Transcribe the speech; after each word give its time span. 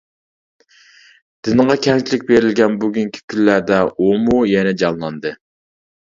دىنغا 1.47 1.75
كەڭچىلىك 1.87 2.25
بېرىلگەن 2.31 2.79
بۈگۈنكى 2.85 3.23
كۈنلەردە 3.35 3.79
ئۇمۇ 4.09 4.41
يەنە 4.55 4.75
جانلاندى. 4.85 5.37